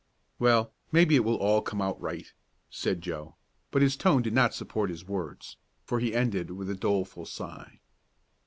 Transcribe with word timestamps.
"Well, 0.39 0.73
maybe 0.91 1.15
it 1.15 1.23
will 1.23 1.35
all 1.35 1.61
come 1.61 1.79
out 1.79 2.01
right," 2.01 2.25
said 2.71 3.01
Joe, 3.03 3.35
but 3.69 3.83
his 3.83 3.95
tone 3.95 4.23
did 4.23 4.33
not 4.33 4.51
support 4.55 4.89
his 4.89 5.05
words, 5.07 5.57
for 5.85 5.99
he 5.99 6.15
ended 6.15 6.49
with 6.49 6.71
a 6.71 6.75
doleful 6.75 7.27
sigh. 7.27 7.81